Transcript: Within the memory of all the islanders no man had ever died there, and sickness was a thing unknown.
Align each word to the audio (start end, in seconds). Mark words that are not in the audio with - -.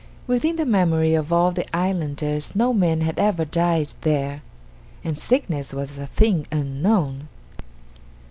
Within 0.25 0.55
the 0.55 0.65
memory 0.65 1.13
of 1.13 1.31
all 1.31 1.51
the 1.51 1.75
islanders 1.77 2.55
no 2.55 2.73
man 2.73 3.01
had 3.01 3.19
ever 3.19 3.45
died 3.45 3.89
there, 4.01 4.41
and 5.03 5.15
sickness 5.15 5.75
was 5.75 5.95
a 5.95 6.07
thing 6.07 6.47
unknown. 6.51 7.27